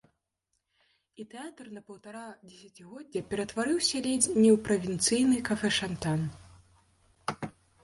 І 1.23 1.25
тэатр 1.33 1.65
на 1.75 1.83
паўтара 1.91 2.23
дзесяцігоддзя 2.47 3.21
ператварыўся 3.35 3.97
ледзь 4.07 4.31
не 4.41 4.49
ў 4.55 4.65
правінцыйны 4.71 5.37
кафэшантан. 5.53 6.19